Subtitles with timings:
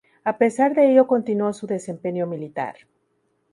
[0.25, 2.75] A pesar de ello continuó su desempeño militar.